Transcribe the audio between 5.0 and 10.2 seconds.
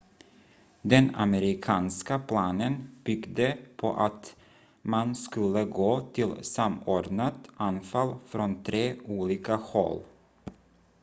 skulle gå till samordnat anfall från tre olika håll